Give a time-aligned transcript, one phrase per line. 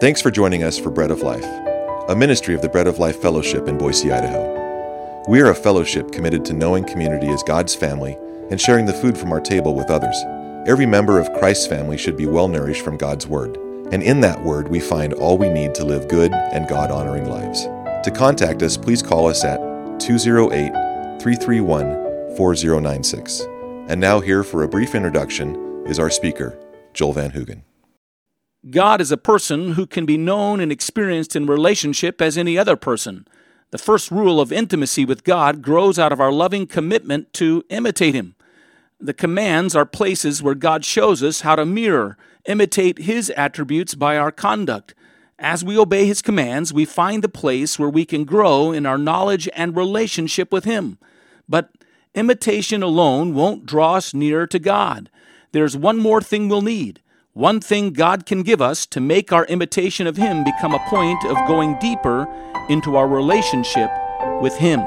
[0.00, 1.44] Thanks for joining us for Bread of Life,
[2.08, 5.24] a ministry of the Bread of Life Fellowship in Boise, Idaho.
[5.26, 8.16] We are a fellowship committed to knowing community as God's family
[8.48, 10.16] and sharing the food from our table with others.
[10.68, 13.56] Every member of Christ's family should be well nourished from God's Word,
[13.90, 17.28] and in that Word we find all we need to live good and God honoring
[17.28, 17.64] lives.
[18.04, 19.58] To contact us, please call us at
[19.98, 20.70] 208
[21.20, 23.40] 331 4096.
[23.88, 26.56] And now, here for a brief introduction is our speaker,
[26.94, 27.67] Joel Van Hoogen.
[28.68, 32.74] God is a person who can be known and experienced in relationship as any other
[32.74, 33.26] person.
[33.70, 38.14] The first rule of intimacy with God grows out of our loving commitment to imitate
[38.14, 38.34] Him.
[38.98, 44.16] The commands are places where God shows us how to mirror, imitate His attributes by
[44.16, 44.92] our conduct.
[45.38, 48.98] As we obey His commands, we find the place where we can grow in our
[48.98, 50.98] knowledge and relationship with Him.
[51.48, 51.70] But
[52.12, 55.10] imitation alone won't draw us nearer to God.
[55.52, 57.00] There's one more thing we'll need
[57.32, 61.24] one thing God can give us to make our imitation of Him become a point
[61.24, 62.26] of going deeper
[62.68, 63.90] into our relationship
[64.40, 64.82] with Him.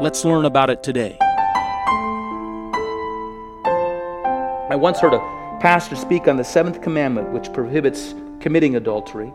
[0.00, 1.18] Let's learn about it today.
[4.70, 9.32] I once heard a pastor speak on the seventh commandment, which prohibits committing adultery,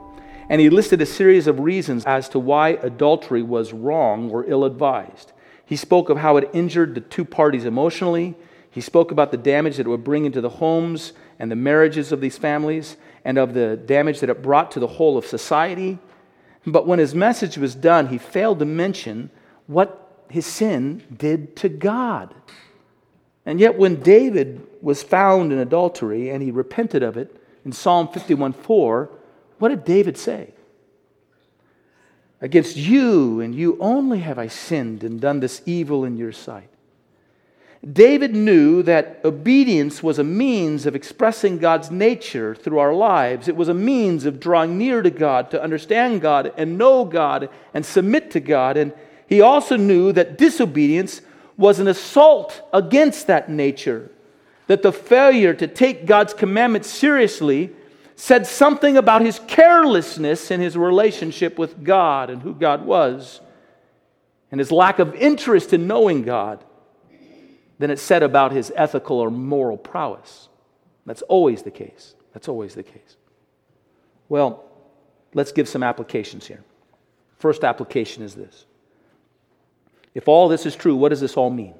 [0.49, 4.65] and he listed a series of reasons as to why adultery was wrong or ill
[4.65, 5.33] advised.
[5.65, 8.35] He spoke of how it injured the two parties emotionally.
[8.71, 12.11] He spoke about the damage that it would bring into the homes and the marriages
[12.11, 15.97] of these families and of the damage that it brought to the whole of society.
[16.65, 19.31] But when his message was done, he failed to mention
[19.67, 22.33] what his sin did to God.
[23.45, 28.07] And yet, when David was found in adultery and he repented of it in Psalm
[28.07, 29.09] 51 4,
[29.57, 30.53] what did David say?
[32.41, 36.69] Against you and you only have I sinned and done this evil in your sight.
[37.87, 43.47] David knew that obedience was a means of expressing God's nature through our lives.
[43.47, 47.49] It was a means of drawing near to God, to understand God and know God
[47.73, 48.75] and submit to God.
[48.75, 48.91] And
[49.27, 51.21] he also knew that disobedience
[51.55, 54.11] was an assault against that nature,
[54.67, 57.71] that the failure to take God's commandments seriously
[58.17, 63.39] said something about his carelessness in his relationship with God and who God was,
[64.51, 66.61] and his lack of interest in knowing God
[67.79, 70.49] than it said about his ethical or moral prowess.
[71.05, 72.13] That's always the case.
[72.33, 73.17] That's always the case.
[74.27, 74.65] Well,
[75.33, 76.63] let's give some applications here.
[77.37, 78.65] First application is this.
[80.13, 81.73] If all this is true, what does this all mean?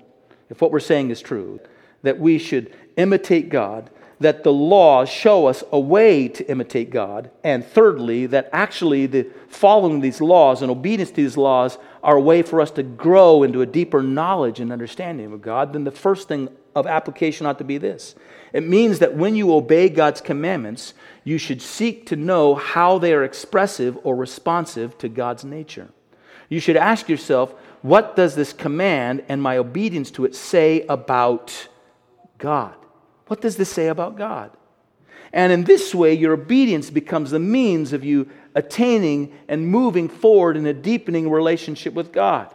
[0.50, 1.60] If what we're saying is true,
[2.02, 3.90] that we should imitate God,
[4.20, 9.28] that the laws show us a way to imitate God, and thirdly, that actually the
[9.48, 13.44] following these laws and obedience to these laws are a way for us to grow
[13.44, 17.58] into a deeper knowledge and understanding of God, then the first thing of application ought
[17.58, 18.16] to be this.
[18.54, 20.94] It means that when you obey God's commandments,
[21.24, 25.90] you should seek to know how they are expressive or responsive to God's nature.
[26.48, 31.70] You should ask yourself, what does this command and my obedience to it say about
[32.38, 32.76] God?
[33.30, 34.52] What does this say about God?
[35.32, 40.58] And in this way, your obedience becomes the means of you attaining and moving forward
[40.58, 42.54] in a deepening relationship with God.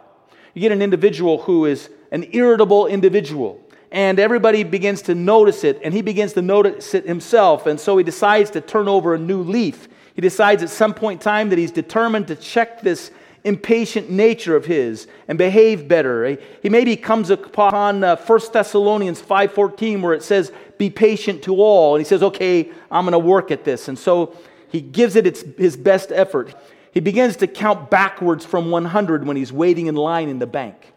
[0.53, 5.79] You get an individual who is an irritable individual, and everybody begins to notice it,
[5.81, 9.19] and he begins to notice it himself, and so he decides to turn over a
[9.19, 9.87] new leaf.
[10.13, 13.11] He decides at some point in time that he's determined to check this
[13.45, 16.37] impatient nature of his and behave better.
[16.61, 21.95] He maybe comes upon uh, 1 Thessalonians 5.14 where it says, be patient to all.
[21.95, 23.87] And he says, okay, I'm going to work at this.
[23.87, 24.35] And so
[24.69, 26.53] he gives it its, his best effort.
[26.91, 30.93] He begins to count backwards from 100 when he's waiting in line in the bank.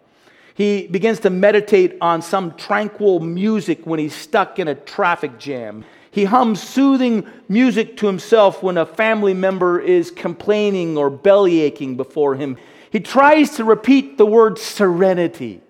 [0.54, 5.84] He begins to meditate on some tranquil music when he's stuck in a traffic jam.
[6.10, 11.96] He hums soothing music to himself when a family member is complaining or belly aching
[11.96, 12.56] before him.
[12.90, 15.60] He tries to repeat the word serenity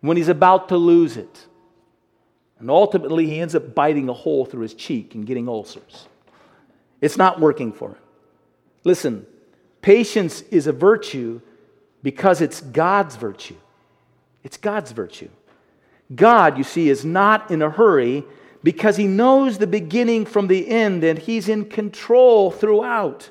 [0.00, 1.46] when he's about to lose it.
[2.60, 6.08] And ultimately, he ends up biting a hole through his cheek and getting ulcers.
[7.00, 7.98] It's not working for him.
[8.84, 9.26] Listen,
[9.80, 11.40] patience is a virtue
[12.02, 13.56] because it's God's virtue.
[14.42, 15.28] It's God's virtue.
[16.14, 18.24] God, you see, is not in a hurry
[18.62, 23.30] because he knows the beginning from the end and he's in control throughout.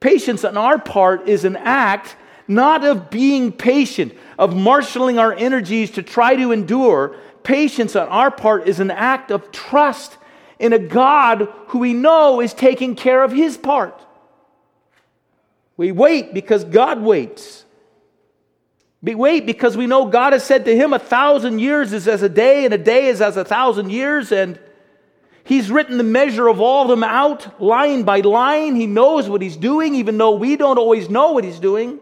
[0.00, 2.14] Patience on our part is an act
[2.48, 7.14] not of being patient, of marshaling our energies to try to endure.
[7.48, 10.18] Patience on our part is an act of trust
[10.58, 13.98] in a God who we know is taking care of his part.
[15.78, 17.64] We wait because God waits.
[19.00, 22.20] We wait because we know God has said to him, a thousand years is as
[22.20, 24.60] a day, and a day is as a thousand years, and
[25.42, 28.76] He's written the measure of all of them out, line by line.
[28.76, 31.98] He knows what he's doing, even though we don't always know what he's doing.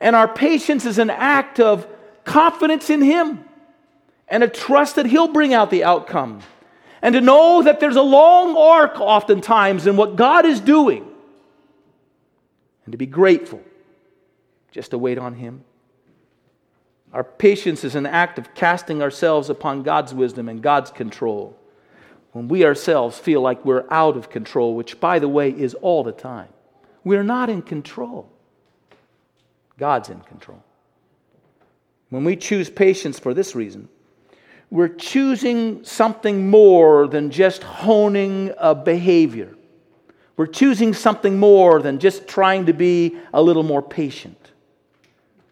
[0.00, 1.86] And our patience is an act of
[2.24, 3.45] confidence in him
[4.28, 6.40] and a trust that he'll bring out the outcome.
[7.02, 11.06] And to know that there's a long arc oftentimes in what God is doing.
[12.84, 13.62] And to be grateful
[14.72, 15.64] just to wait on him.
[17.12, 21.56] Our patience is an act of casting ourselves upon God's wisdom and God's control
[22.32, 26.04] when we ourselves feel like we're out of control, which, by the way, is all
[26.04, 26.48] the time.
[27.02, 28.28] We're not in control,
[29.78, 30.62] God's in control.
[32.10, 33.88] When we choose patience for this reason,
[34.70, 39.54] we're choosing something more than just honing a behavior.
[40.36, 44.50] We're choosing something more than just trying to be a little more patient.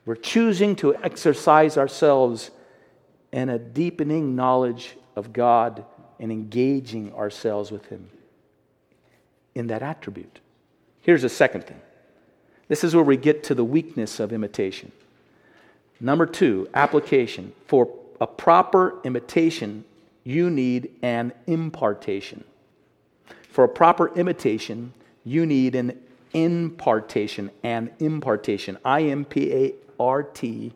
[0.04, 2.50] We're choosing to exercise ourselves
[3.32, 5.84] in a deepening knowledge of God
[6.20, 8.10] and engaging ourselves with Him
[9.54, 10.40] in that attribute.
[11.00, 11.80] Here's a second thing
[12.68, 14.92] this is where we get to the weakness of imitation.
[16.00, 17.52] Number two, application.
[17.66, 17.86] For
[18.24, 19.84] a proper imitation,
[20.24, 22.42] you need an impartation.
[23.50, 24.94] For a proper imitation,
[25.24, 26.00] you need an
[26.32, 28.78] impartation, an impartation.
[28.82, 30.72] I M P A R T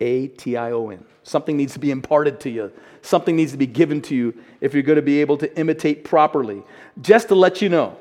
[0.00, 1.04] A T I O N.
[1.22, 2.72] Something needs to be imparted to you.
[3.00, 6.02] Something needs to be given to you if you're going to be able to imitate
[6.02, 6.64] properly.
[7.00, 7.96] Just to let you know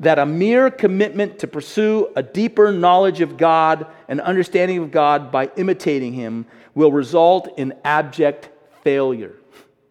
[0.00, 5.30] that a mere commitment to pursue a deeper knowledge of God and understanding of God
[5.30, 8.48] by imitating Him will result in abject
[8.82, 9.34] failure,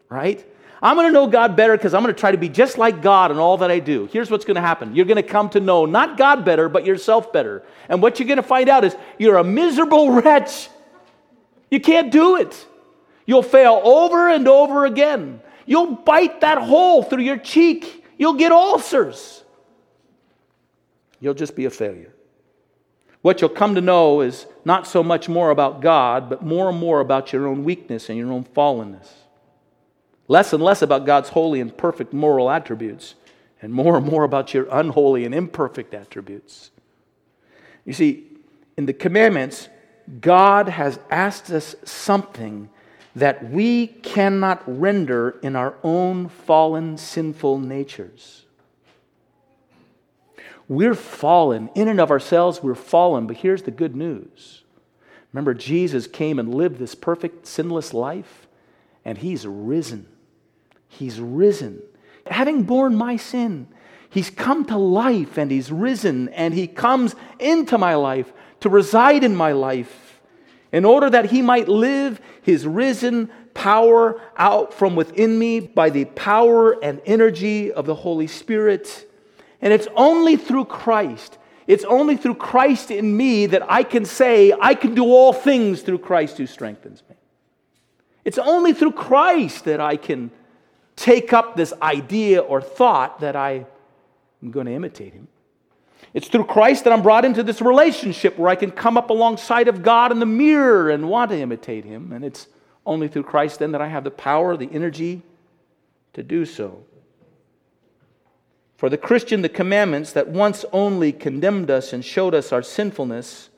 [0.10, 0.46] right?
[0.82, 3.02] I'm going to know God better because I'm going to try to be just like
[3.02, 4.08] God in all that I do.
[4.12, 6.86] Here's what's going to happen you're going to come to know not God better, but
[6.86, 7.64] yourself better.
[7.88, 10.70] And what you're going to find out is you're a miserable wretch.
[11.70, 12.66] You can't do it.
[13.28, 15.42] You'll fail over and over again.
[15.68, 18.04] You'll bite that hole through your cheek.
[18.18, 19.44] You'll get ulcers.
[21.20, 22.14] You'll just be a failure.
[23.22, 26.78] What you'll come to know is not so much more about God, but more and
[26.78, 29.10] more about your own weakness and your own fallenness.
[30.28, 33.16] Less and less about God's holy and perfect moral attributes,
[33.62, 36.72] and more and more about your unholy and imperfect attributes.
[37.84, 38.28] You see,
[38.78, 39.68] in the commandments,
[40.22, 42.70] God has asked us something
[43.16, 48.46] that we cannot render in our own fallen, sinful natures.
[50.70, 51.70] We're fallen.
[51.76, 53.28] In and of ourselves, we're fallen.
[53.28, 54.64] But here's the good news.
[55.34, 58.48] Remember, Jesus came and lived this perfect, sinless life,
[59.04, 60.08] and he's risen.
[60.88, 61.82] He's risen.
[62.28, 63.68] Having borne my sin,
[64.10, 68.32] he's come to life and he's risen, and he comes into my life
[68.62, 70.22] to reside in my life
[70.72, 76.06] in order that he might live his risen power out from within me by the
[76.06, 79.09] power and energy of the Holy Spirit.
[79.62, 84.54] And it's only through Christ, it's only through Christ in me that I can say,
[84.60, 87.16] I can do all things through Christ who strengthens me.
[88.26, 90.32] It's only through Christ that I can
[90.96, 93.66] take up this idea or thought that I
[94.42, 95.28] am going to imitate him.
[96.14, 99.68] It's through Christ that I'm brought into this relationship where I can come up alongside
[99.68, 102.12] of God in the mirror and want to imitate Him.
[102.12, 102.48] And it's
[102.86, 105.22] only through Christ then that I have the power, the energy
[106.14, 106.84] to do so.
[108.80, 113.50] For the Christian, the commandments that once only condemned us and showed us our sinfulness,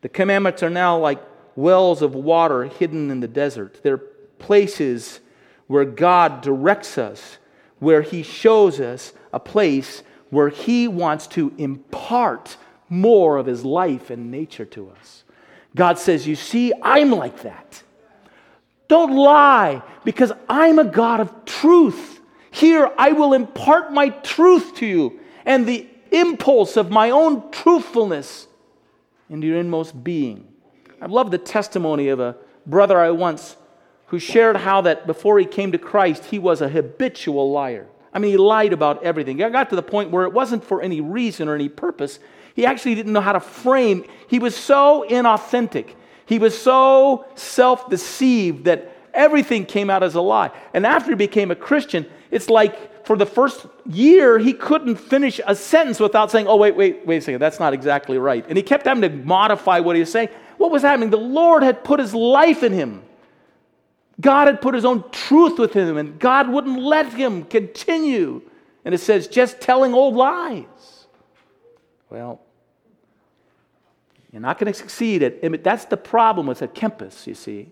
[0.00, 1.22] the commandments are now like
[1.54, 3.80] wells of water hidden in the desert.
[3.82, 3.98] They're
[4.38, 5.20] places
[5.66, 7.36] where God directs us,
[7.78, 12.56] where He shows us a place where He wants to impart
[12.88, 15.24] more of His life and nature to us.
[15.76, 17.82] God says, You see, I'm like that.
[18.88, 22.22] Don't lie, because I'm a God of truth.
[22.54, 28.46] Here, I will impart my truth to you and the impulse of my own truthfulness
[29.28, 30.46] into your inmost being.
[31.00, 33.56] I love the testimony of a brother I once
[34.06, 37.88] who shared how that before he came to Christ, he was a habitual liar.
[38.12, 39.42] I mean, he lied about everything.
[39.42, 42.20] I got to the point where it wasn't for any reason or any purpose.
[42.54, 44.04] He actually didn't know how to frame.
[44.28, 45.96] He was so inauthentic.
[46.24, 50.52] He was so self deceived that everything came out as a lie.
[50.72, 55.40] And after he became a Christian, it's like for the first year, he couldn't finish
[55.46, 58.44] a sentence without saying, Oh, wait, wait, wait a second, that's not exactly right.
[58.48, 60.28] And he kept having to modify what he was saying.
[60.56, 61.10] What was happening?
[61.10, 63.02] The Lord had put his life in him.
[64.20, 68.42] God had put his own truth within him, and God wouldn't let him continue.
[68.84, 71.06] And it says, just telling old lies.
[72.10, 72.40] Well,
[74.32, 77.70] you're not going to succeed at that's the problem with a Kempis, you see.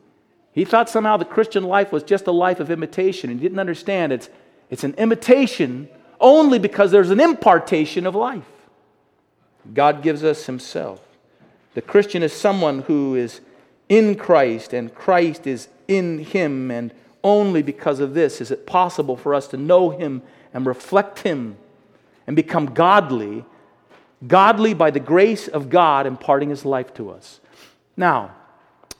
[0.52, 3.58] He thought somehow the Christian life was just a life of imitation and he didn't
[3.58, 4.28] understand it's
[4.72, 8.48] It's an imitation only because there's an impartation of life.
[9.74, 11.00] God gives us Himself.
[11.74, 13.42] The Christian is someone who is
[13.90, 19.16] in Christ and Christ is in him, and only because of this is it possible
[19.16, 20.22] for us to know him
[20.54, 21.58] and reflect him
[22.26, 23.44] and become godly,
[24.26, 27.40] godly by the grace of God imparting his life to us.
[27.94, 28.34] Now,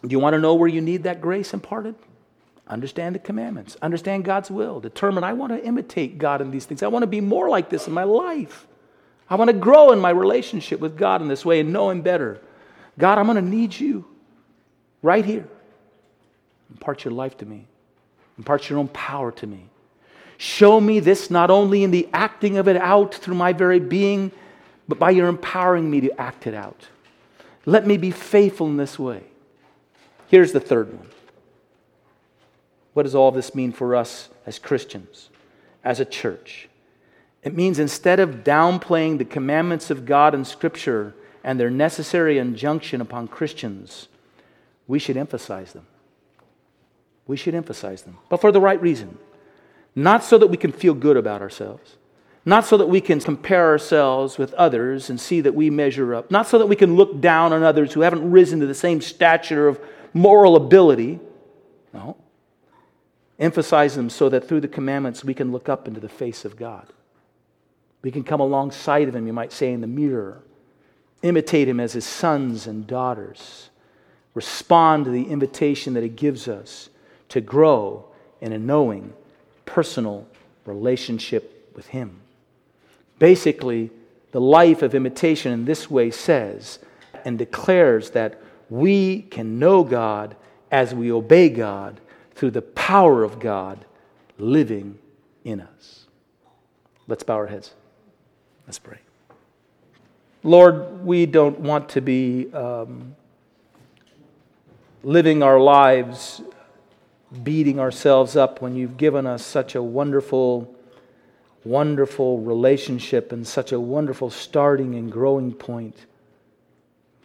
[0.02, 1.94] do you want to know where you need that grace imparted?
[2.72, 6.82] Understand the commandments, understand God's will, determine I want to imitate God in these things.
[6.82, 8.66] I want to be more like this in my life.
[9.28, 12.00] I want to grow in my relationship with God in this way and know Him
[12.00, 12.40] better.
[12.98, 14.06] God, I'm going to need you
[15.02, 15.46] right here.
[16.70, 17.66] Impart your life to me,
[18.38, 19.68] impart your own power to me.
[20.38, 24.32] Show me this not only in the acting of it out through my very being,
[24.88, 26.88] but by your empowering me to act it out.
[27.66, 29.24] Let me be faithful in this way.
[30.28, 31.08] Here's the third one.
[32.94, 35.30] What does all this mean for us as Christians,
[35.82, 36.68] as a church?
[37.42, 43.00] It means instead of downplaying the commandments of God in Scripture and their necessary injunction
[43.00, 44.08] upon Christians,
[44.86, 45.86] we should emphasize them.
[47.26, 49.18] We should emphasize them, but for the right reason.
[49.94, 51.96] Not so that we can feel good about ourselves,
[52.44, 56.30] not so that we can compare ourselves with others and see that we measure up,
[56.30, 59.00] not so that we can look down on others who haven't risen to the same
[59.00, 59.80] stature of
[60.12, 61.20] moral ability.
[61.92, 62.16] No.
[63.42, 66.56] Emphasize them so that through the commandments we can look up into the face of
[66.56, 66.86] God.
[68.00, 70.42] We can come alongside of Him, you might say, in the mirror,
[71.22, 73.70] imitate Him as His sons and daughters,
[74.34, 76.88] respond to the invitation that He gives us
[77.30, 78.04] to grow
[78.40, 79.12] in a knowing,
[79.66, 80.28] personal
[80.64, 82.20] relationship with Him.
[83.18, 83.90] Basically,
[84.30, 86.78] the life of imitation in this way says
[87.24, 90.36] and declares that we can know God
[90.70, 92.00] as we obey God
[92.42, 93.84] through the power of God
[94.36, 94.98] living
[95.44, 96.06] in us.
[97.06, 97.72] Let's bow our heads.
[98.66, 98.98] Let's pray.
[100.42, 103.14] Lord, we don't want to be um,
[105.04, 106.42] living our lives
[107.44, 110.74] beating ourselves up when you've given us such a wonderful,
[111.62, 116.06] wonderful relationship and such a wonderful starting and growing point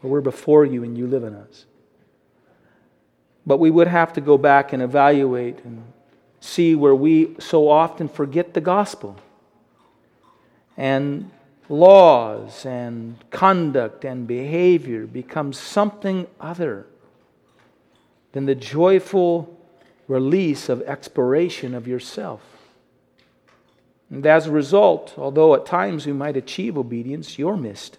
[0.01, 1.65] where we're before you and you live in us.
[3.47, 5.81] But we would have to go back and evaluate and
[6.41, 9.15] see where we so often forget the gospel.
[10.75, 11.31] And
[11.69, 16.87] laws and conduct and behavior become something other
[18.33, 19.57] than the joyful
[20.09, 22.41] release of expiration of yourself.
[24.09, 27.97] And as a result, although at times we might achieve obedience, you're missed.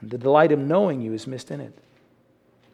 [0.00, 1.78] And the delight of knowing you is missed in it.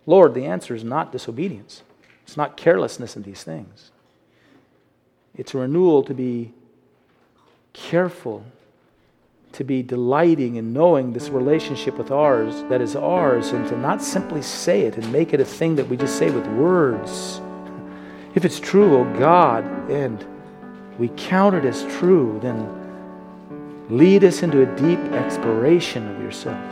[0.06, 1.82] Lord, the answer is not disobedience.
[2.24, 3.90] It's not carelessness in these things.
[5.34, 6.52] It's a renewal to be
[7.72, 8.44] careful
[9.56, 14.02] to be delighting in knowing this relationship with ours that is ours and to not
[14.02, 17.40] simply say it and make it a thing that we just say with words.
[18.34, 20.22] If it's true, oh God, and
[20.98, 22.68] we count it as true, then
[23.88, 26.62] lead us into a deep exploration of yourself,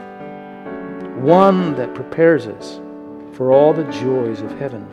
[1.22, 2.80] one that prepares us
[3.34, 4.86] for all the joys of heaven.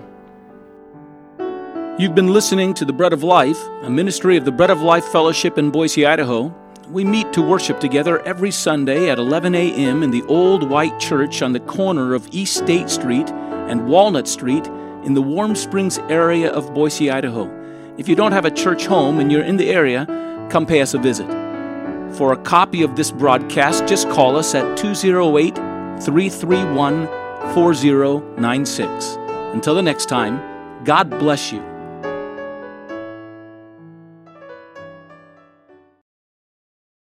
[1.99, 5.05] You've been listening to The Bread of Life, a ministry of the Bread of Life
[5.05, 6.53] Fellowship in Boise, Idaho.
[6.89, 10.01] We meet to worship together every Sunday at 11 a.m.
[10.01, 14.65] in the Old White Church on the corner of East State Street and Walnut Street
[15.03, 17.49] in the Warm Springs area of Boise, Idaho.
[17.97, 20.07] If you don't have a church home and you're in the area,
[20.49, 21.27] come pay us a visit.
[22.15, 25.55] For a copy of this broadcast, just call us at 208
[26.01, 27.20] 331
[27.53, 29.17] 4096.
[29.53, 30.39] Until the next time,
[30.83, 31.70] God bless you